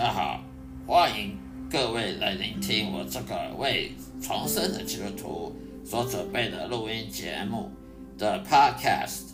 [0.00, 0.42] 大家好，
[0.86, 1.36] 欢迎
[1.70, 7.70] 各位来聆听我这个为重生的基督徒所准备的录音节目
[8.16, 9.32] 的 Podcast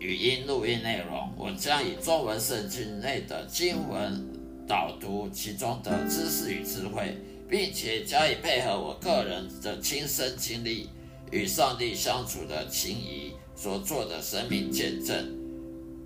[0.00, 1.32] 语音录音内容。
[1.36, 4.26] 我将以中文圣经内的经文
[4.66, 7.16] 导读其中的知识与智慧，
[7.48, 10.88] 并且加以配合我个人的亲身经历
[11.30, 15.32] 与上帝相处的情谊所做的生命见证。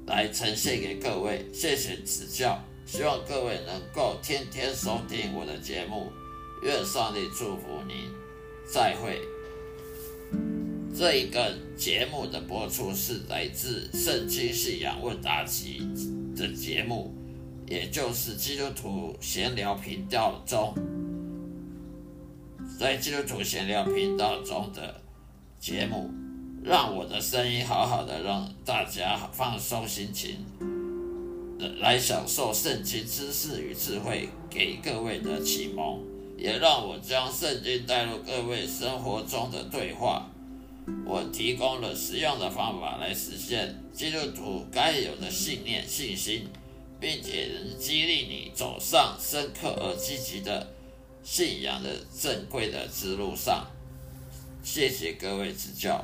[0.05, 6.11] 来呈现给各位，谢谢指教，希望各位能够天天收听我的节目，
[6.63, 8.11] 愿上帝祝福您，
[8.67, 9.21] 再会。
[10.97, 15.83] 这一个节目的播出是来自《圣经信仰问答集》
[16.35, 17.15] 的节目，
[17.67, 20.75] 也就是基督徒闲聊频道中，
[22.81, 24.99] 在基督徒闲聊频道中的
[25.61, 26.11] 节目。
[26.65, 30.39] 让我的声音好好的，让大家放松心情，
[31.81, 36.01] 来享受圣经知识与智慧给各位的启蒙，
[36.37, 40.31] 也让我将圣经带入各位生活中的对话。
[41.05, 46.47] 我提供了实用的方法来实现基督徒该有的信念、信心，
[46.99, 50.67] 并且能激励你走上深刻而积极的
[51.23, 53.67] 信仰的正规的之路上。
[54.63, 56.03] 谢谢各位指教。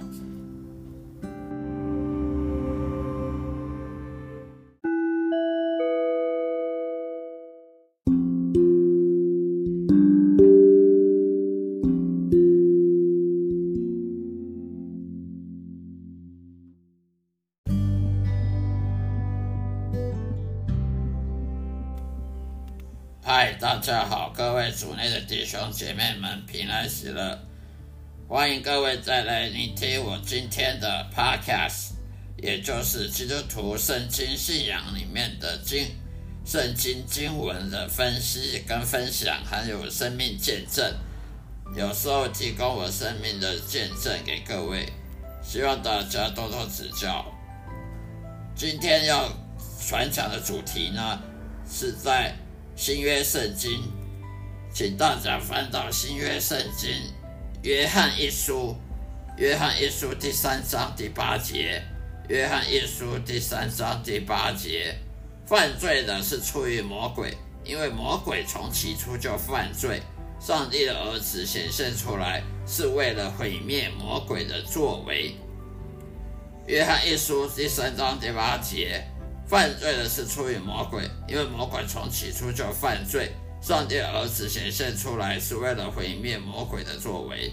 [23.87, 27.39] 大家好，各位主内的弟兄姐妹们，平安喜乐！
[28.27, 31.91] 欢迎各位再来聆听我今天的 Podcast，
[32.39, 35.87] 也就是基督徒圣经信仰里面的经
[36.47, 40.83] 圣经经文的分析跟分享，还有生命见证，
[41.77, 44.91] 有时候提供我生命的见证给各位，
[45.43, 47.23] 希望大家多多指教。
[48.57, 49.29] 今天要
[49.79, 51.21] 传讲的主题呢，
[51.69, 52.35] 是在。
[52.77, 53.85] 新约圣经，
[54.73, 56.91] 请大家翻到新约圣经，
[57.63, 58.77] 约翰一书，
[59.39, 61.81] 约翰一书第三章第八节，
[62.29, 64.93] 约翰一书第三章第八节，
[65.47, 70.03] 犯罪的是出于魔鬼，因为魔鬼从起初就犯罪。
[70.41, 75.37] 上帝的儿子显现出来，是为了毁灭魔鬼的作为。
[76.67, 79.05] 约翰一书第三章第八节。
[79.47, 83.33] 犯罪的是出于魔鬼，因为魔鬼从起初就犯罪。
[83.61, 87.51] 上帝儿子显现出来是为了毁灭魔鬼的作为。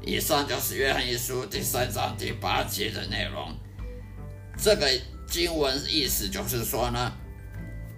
[0.00, 3.54] 以上就是约翰一书第三章第八节的内容。
[4.56, 4.88] 这个
[5.28, 7.12] 经文意思就是说呢，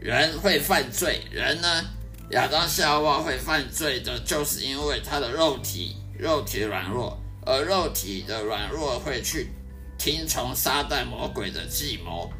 [0.01, 1.85] 人会犯罪，人呢，
[2.31, 7.17] 亚当夏娃会犯罪的，就是因为他的肉体肉体软弱，
[7.47, 9.51] 而肉体的软弱会去
[9.97, 12.31] 听从撒旦魔鬼的计谋。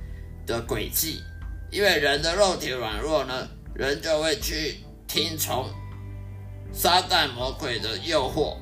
[0.47, 1.23] 的轨迹，
[1.71, 5.71] 因为人的肉体软弱呢，人就会去听从
[6.73, 8.57] 撒旦魔鬼的诱惑，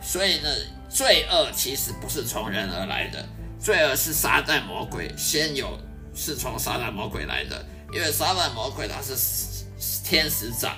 [0.00, 0.48] 所以呢，
[0.88, 3.24] 罪恶其实不是从人而来的，
[3.58, 5.78] 罪恶是撒旦魔鬼先有，
[6.14, 9.14] 是从撒旦魔鬼来的，因为撒旦魔鬼他是
[10.04, 10.76] 天使长，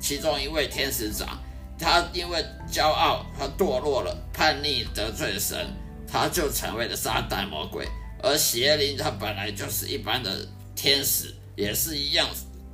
[0.00, 1.38] 其中一位天使长，
[1.78, 5.66] 他因为骄傲，他堕落了，叛逆得罪神，
[6.06, 7.86] 他就成为了撒旦魔鬼。
[8.22, 12.28] 而邪灵他本来就是一般的天使，也是一样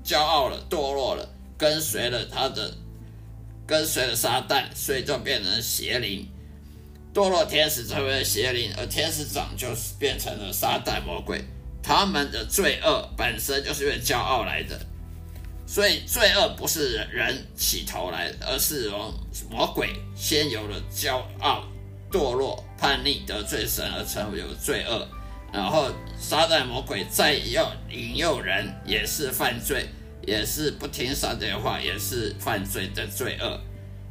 [0.05, 2.73] 骄傲了、堕落了，跟随了他的，
[3.67, 6.27] 跟随了撒旦，所以就变成邪灵。
[7.13, 11.45] 堕落天使成为了邪灵，而天使长就是变成了撒旦魔鬼。
[11.83, 14.81] 他们的罪恶本身就是因为骄傲来的，
[15.67, 19.13] 所以罪恶不是人起头来，而是由
[19.51, 21.65] 魔鬼先有了骄傲、
[22.11, 25.07] 堕落、叛逆、得罪神而成为有罪恶。
[25.55, 29.87] 然后，撒旦魔鬼再要引诱人，也是犯罪，
[30.27, 33.61] 也是不听上帝的话，也是犯罪的罪恶。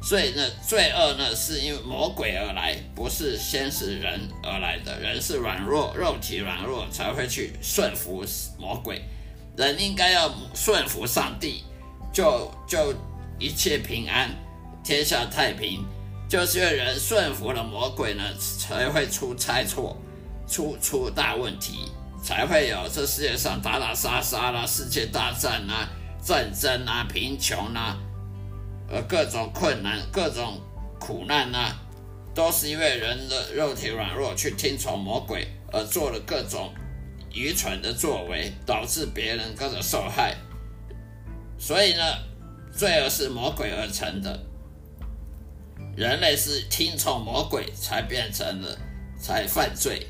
[0.02, 4.98] 所以呢，罪恶呢是因为魔鬼而来，不是先是人而来的。
[4.98, 8.24] 人是软弱，肉体软弱才会去顺服
[8.58, 9.02] 魔鬼。
[9.54, 11.62] 人应该要顺服上帝，
[12.10, 12.94] 就就
[13.38, 14.30] 一切平安，
[14.82, 15.84] 天下太平。
[16.26, 18.24] 就是因为人顺服了魔鬼呢，
[18.58, 19.94] 才会出差错。
[20.46, 21.90] 出出大问题，
[22.22, 25.88] 才会有这世界上打打杀杀啦、世界大战啊、
[26.22, 27.98] 战争啊、贫穷啊，
[28.88, 30.60] 呃，各种困难、各种
[30.98, 31.76] 苦难啊，
[32.34, 36.72] 都是因为人的肉体软弱，去听从魔鬼而做了各种
[37.32, 40.36] 愚蠢的作为，导致别人跟着受害。
[41.58, 42.02] 所以呢，
[42.72, 44.38] 罪恶是魔鬼而成的，
[45.96, 48.78] 人类是听从魔鬼才变成了
[49.18, 50.06] 才犯罪。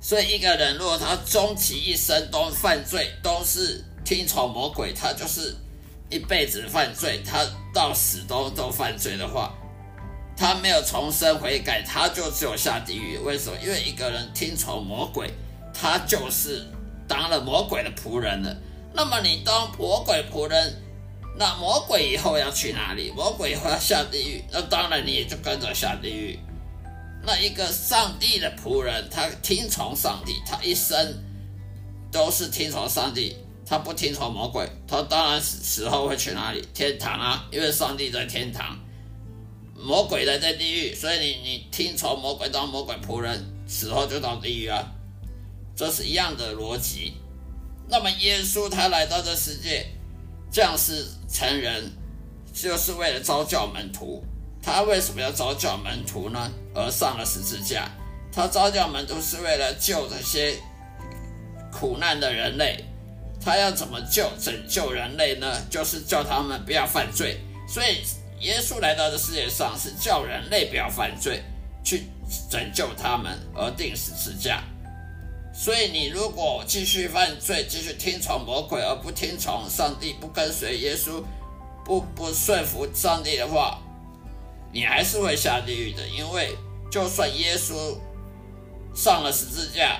[0.00, 5.56] 所以一个人如果他终其一生都犯罪，都是听从魔鬼，他就是
[6.10, 7.44] 一辈子犯罪，他
[7.74, 9.52] 到死都都犯罪的话。
[10.36, 13.16] 他没有重生悔改，他就只有下地狱。
[13.16, 13.56] 为什么？
[13.62, 15.30] 因为一个人听从魔鬼，
[15.72, 16.66] 他就是
[17.08, 18.54] 当了魔鬼的仆人了。
[18.92, 20.74] 那么你当魔鬼仆人，
[21.38, 23.10] 那魔鬼以后要去哪里？
[23.10, 26.38] 魔鬼以后要下地狱，那当然你也就跟着下地狱。
[27.26, 30.96] 那一个上帝的仆人，他听从上帝，他一生
[32.12, 33.36] 都是听从上帝，
[33.66, 36.64] 他不听从魔鬼，他当然死死后会去哪里？
[36.72, 38.78] 天堂啊，因为上帝在天堂。
[39.74, 44.88] 魔鬼的在地狱，所以你你听从魔鬼当魔鬼仆人，死后就到地狱啊，
[45.74, 47.14] 这是一样的逻辑。
[47.88, 49.84] 那么耶稣他来到这世界，
[50.50, 51.92] 降世成人，
[52.54, 54.24] 就是为了招教门徒。
[54.66, 56.50] 他为什么要招教门徒呢？
[56.74, 57.88] 而上了十字架，
[58.32, 60.56] 他招教门徒是为了救这些
[61.70, 62.84] 苦难的人类。
[63.40, 65.46] 他要怎么救拯救人类呢？
[65.70, 67.40] 就是叫他们不要犯罪。
[67.68, 68.02] 所以。
[68.40, 71.42] 耶稣来到这世界上是叫人类不要犯罪，
[71.82, 72.04] 去
[72.50, 74.62] 拯救他们而定十字架。
[75.54, 81.24] 所以你如果继续犯罪，继续听从魔鬼而不听从上帝，不跟随耶稣，
[81.82, 83.80] 不不顺服上帝的话，
[84.76, 86.06] 你还是会下地狱的。
[86.06, 86.54] 因为
[86.90, 87.96] 就算耶稣
[88.94, 89.98] 上了十字架，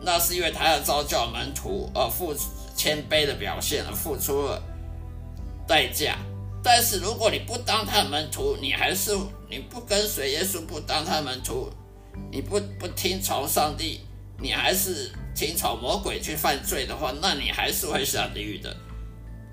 [0.00, 2.34] 那是因为他要招教门徒而付
[2.74, 4.62] 谦卑的表现而付出了
[5.68, 6.16] 代价。
[6.64, 9.14] 但是如果你不当他的门徒，你还是
[9.50, 11.68] 你不跟随耶稣，不当他的门徒，
[12.30, 14.00] 你不不听从上帝，
[14.38, 18.74] 你还是听从魔鬼去犯罪的话，那你还是会下地狱的。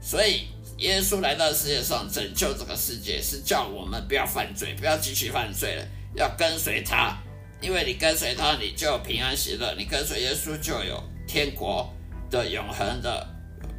[0.02, 0.48] 所以
[0.80, 5.86] 耶稣来到世界上拯救这个世界，是叫我们不要犯罪，不要继续犯罪了，
[6.16, 7.18] 要跟随他。
[7.62, 11.94] 因为你跟随他，你就有平安喜乐；你跟随耶稣，就有天国
[12.32, 13.28] 的永恒的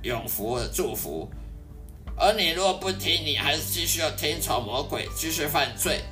[0.02, 1.30] 永福的祝福。
[2.18, 6.02] 而你若不听，你还是继续要听从魔鬼，继续犯罪，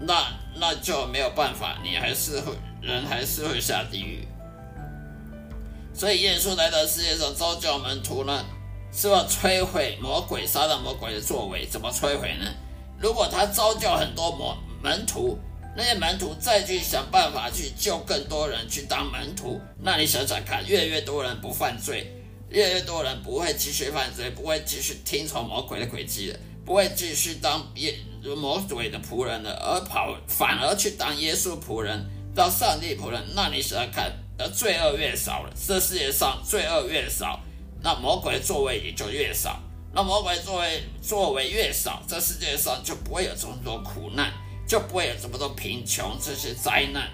[0.00, 0.26] 那
[0.56, 2.52] 那就没有办法，你还是会
[2.82, 4.26] 人还是会下地狱。
[5.94, 8.44] 所以耶稣来到世界上招教门徒呢，
[8.94, 11.66] 是要摧毁魔鬼、撒旦魔鬼的作为。
[11.66, 12.46] 怎么摧毁呢？
[13.00, 15.38] 如果他招教很多魔门徒，
[15.76, 22.10] 那些门徒再去想办法去救更多人去当门徒，那你想想看，越来越多人不犯罪。
[22.50, 27.98] 越来越多人不会继续犯罪，不会继续听从魔鬼的诡计了，不会继续当耶
[28.36, 33.20] 魔鬼的仆人了，而跑反而去当耶稣仆人，当上帝仆人。
[33.34, 37.40] 那你想想看，而，罪恶越少了，这世界上罪恶越少，
[37.84, 39.60] 那魔鬼的座位也就越少。
[39.92, 44.32] 那魔鬼座位座位越少，这世界上就不会有这么多苦难，
[44.66, 47.08] 就不会有这么多贫穷这些灾难。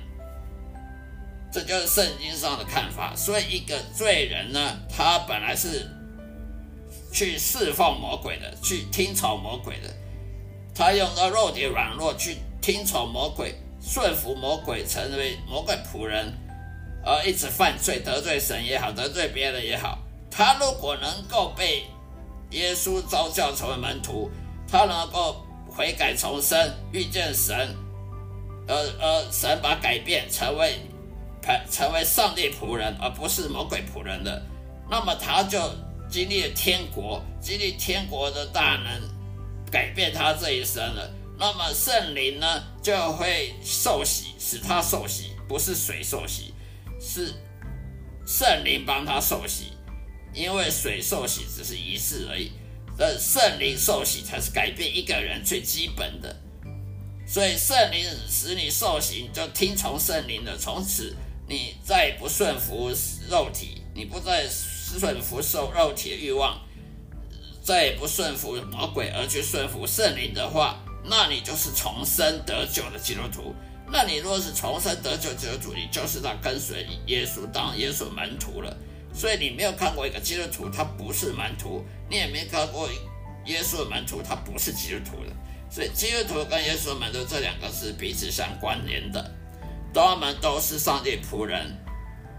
[1.52, 5.90] 这就是圣经上的看法，所以一个罪人呢，他本来是
[7.12, 9.92] 去侍奉魔鬼的，去听从魔鬼的，
[10.72, 16.32] 他用到肉体软弱去听从魔鬼，顺服魔鬼，成为魔鬼仆人，
[17.04, 19.98] 而一直犯罪，得罪神也好，得罪别人也好，
[20.40, 21.84] 他如果能够被
[22.52, 24.30] 耶稣召教成为门徒，
[24.66, 26.58] 他能够悔改重生，
[26.92, 27.76] 遇见神，
[28.66, 30.78] 而而神把改变成为。
[31.70, 34.40] 成为上帝仆人，而不是魔鬼仆人的，
[34.88, 35.58] 那么他就
[36.08, 39.10] 经历了天国，经历天国的大能，
[39.70, 41.10] 改变他这一生了。
[41.38, 46.54] 那么圣灵呢，就会受洗，使他受洗，不是水受洗，
[47.00, 47.34] 是
[48.26, 49.72] 圣灵帮他受洗，
[50.32, 52.52] 因为水受洗只是仪式而已，
[52.96, 56.34] 但圣灵受洗才是改变一个人最基本的。
[57.26, 61.16] 所以圣灵使你受洗，就听从圣灵的，从此。
[61.48, 62.92] 你再不顺服
[63.28, 66.60] 肉体，你不再顺服受肉体的欲望，
[67.60, 73.52] 再也不顺服魔鬼而去顺服圣灵的话，那你就是重生得救的基督徒。
[73.90, 78.76] 那你若是重生得救基督徒，你就是在跟随耶稣当耶稣门徒了。
[79.12, 82.88] 所以你没有看过一个基督徒，他不是门徒；你也没看过
[83.46, 85.32] 耶稣的门徒，他不是基督徒的。
[85.70, 89.30] 所以基督徒跟耶稣门徒这两个是彼此相关联的。
[89.92, 91.76] 他们都是上帝仆人，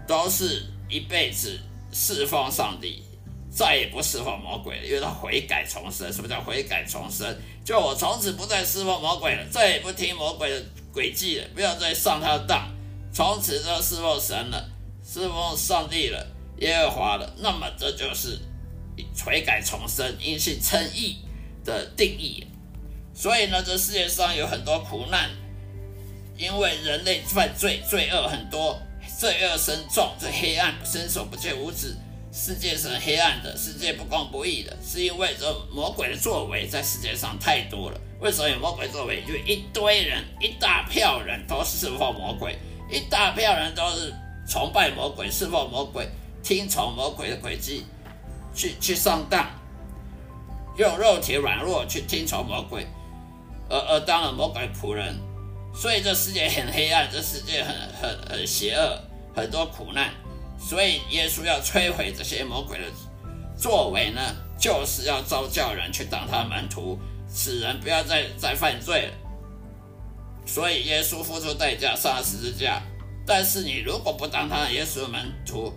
[0.06, 1.58] 都是一辈子
[1.92, 3.02] 侍奉上帝，
[3.50, 6.10] 再也不侍奉魔鬼了，因为他悔改重生。
[6.10, 7.36] 什么叫悔改重生？
[7.62, 10.64] 就我从此不再侍奉魔鬼了，再也不听魔鬼的
[10.94, 12.68] 诡计了，不要再上他的当，
[13.12, 14.70] 从此就侍奉神了，
[15.04, 16.26] 侍奉上帝了，
[16.62, 17.34] 耶和华了。
[17.38, 18.38] 那么这就是
[19.24, 21.18] 悔改重生、因信称义
[21.64, 22.46] 的定义。
[23.14, 25.28] 所以呢，这世界上有很多苦难，
[26.38, 28.80] 因为人类犯罪、罪恶很多，
[29.18, 31.94] 罪恶深重，这黑暗伸手不见五指，
[32.32, 38.00] 世界是黑暗的，世界不公不义的，是因为这魔鬼的作为在世界上太多了。
[38.20, 39.22] 为什么有魔鬼作为？
[39.26, 42.56] 因为一堆人，一大票人都是侍奉魔鬼，
[42.90, 44.14] 一大票人都是
[44.48, 46.08] 崇拜魔鬼、侍奉魔鬼、
[46.42, 47.86] 听从魔鬼的轨迹，
[48.54, 49.46] 去去上当，
[50.76, 52.86] 用肉体软弱去听从魔鬼。
[53.70, 55.18] 而而当了魔鬼仆人，
[55.74, 59.00] 所以这世界很黑暗，这世界很很很邪恶，
[59.34, 60.10] 很多苦难。
[60.58, 62.84] 所以耶稣要摧毁这些魔鬼的
[63.56, 64.20] 作为呢，
[64.58, 66.98] 就是要招教人去当他门徒，
[67.32, 69.12] 使人不要再再犯罪了。
[70.44, 72.82] 所以耶稣付出代价上了十字架。
[73.24, 75.72] 但是你如果不当他耶稣门徒，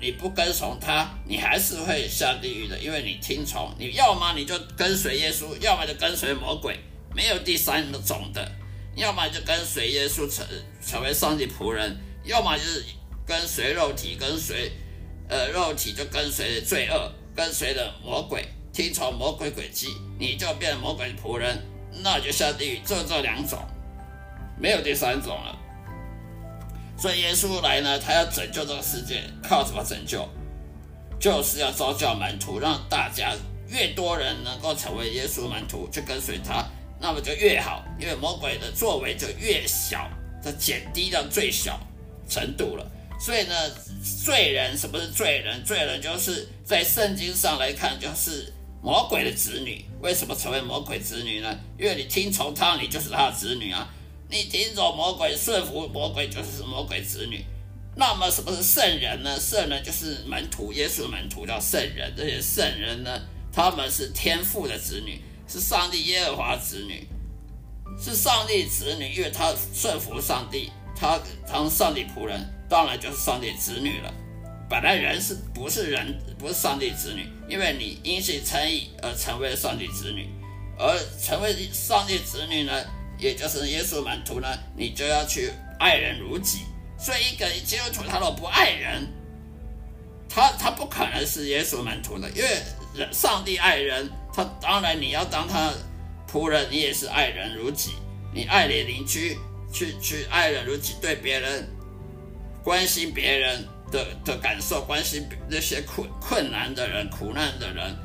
[0.00, 6.78] 你不跟从他，你还是会下地狱的，因为你听从，你要么你就跟随耶稣，要么就跟随魔鬼。
[7.14, 8.52] 没有第三种的，
[8.96, 10.44] 要么就跟随耶稣成
[10.84, 12.84] 成为上帝仆人，要么就是
[13.24, 14.72] 跟随肉体，跟随
[15.28, 21.56] 呃肉体就跟随罪恶，跟随着魔鬼，听从魔鬼轨迹，你就变魔鬼仆人，
[22.02, 22.80] 那就下地狱。
[22.84, 23.64] 就这两种，
[24.58, 25.56] 没有第三种了。
[26.96, 30.28] 所以耶稣来呢，他要拯救这个世界，靠什么拯救？
[31.20, 33.34] 就是要招教门徒，让大家
[33.68, 36.64] 越多人能够成为耶稣门徒，去跟随他。
[37.00, 40.08] 那么就越好，因为魔鬼的作为就越小，
[40.42, 41.78] 它减低到最小
[42.28, 42.90] 程度了。
[43.20, 43.54] 所以呢，
[44.24, 45.62] 罪人什么是罪人？
[45.64, 49.84] 罪人就是在圣经上来看，就是魔鬼的子女。
[50.00, 51.58] 为什么成为魔鬼子女呢？
[51.78, 53.88] 因为你听从他，你就是他的子女啊。
[54.28, 57.44] 你听从魔鬼，顺服魔鬼，就是魔鬼子女。
[57.96, 59.38] 那么什么是圣人呢？
[59.38, 62.12] 圣人就是门徒，耶稣门徒叫圣人。
[62.16, 63.20] 这些圣人呢，
[63.52, 65.20] 他们是天父的子女。
[65.46, 67.06] 是上帝耶和华子女，
[68.02, 74.10] 是上帝子女，因为他顺服上帝，他当上帝仆人，当然就是上帝子女了。
[74.70, 80.30] 本来人是不是人，不是上帝子女，因为你因信称义而成为上帝子女，
[80.78, 82.72] 而成为上帝子女呢，
[83.18, 86.64] 也就是耶稣门徒呢，你就要去爱人如己。
[86.98, 89.06] 所以一个基督徒他若不爱人，
[90.28, 92.62] 他他不可能是耶稣门徒的，因为
[92.94, 94.10] 人上帝爱人。
[94.36, 95.72] 他当然，你要当他
[96.28, 97.92] 仆人，你也是爱人如己。
[98.32, 99.38] 你爱你邻居，
[99.72, 101.64] 去去爱人如己，对别人
[102.64, 107.96] 关心别人的的感受，关心那些困困难的人、苦难的人，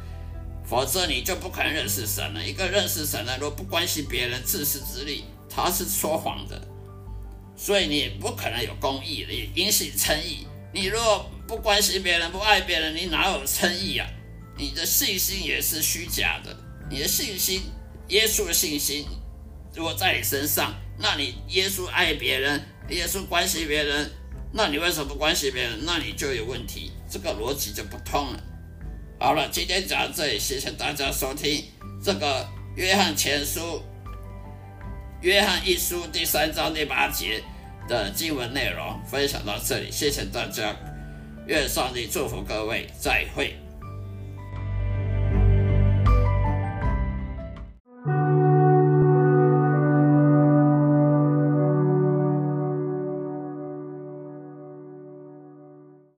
[0.69, 2.45] 否则你就不可能认识神了。
[2.45, 6.61] 一个认识神的，如果不关心别人、自私自利，他是说谎的。
[7.57, 10.45] 所以你也不可能有公义，你因信称义。
[10.71, 14.07] 你如果不关心别人、不爱别人，你哪有称义啊？
[14.55, 16.55] 你的信心也是虚假的。
[16.87, 17.63] 你的信心，
[18.09, 19.07] 耶稣的信心，
[19.73, 24.11] 如果在你身上，那你耶稣爱别人，耶稣关心别人，
[24.53, 25.79] 那你为什么不关心别人？
[25.83, 28.43] 那你就有问题，这个逻辑就不通了。
[29.21, 31.65] 好了，今天讲到这里，谢谢大家收听
[32.01, 32.47] 这个
[32.77, 33.81] 约翰前书、
[35.21, 37.43] 约翰一书第三章第八节
[37.85, 40.73] 的经文内容，分享到这里，谢谢大家，
[41.47, 43.57] 愿上帝祝福各位，再会。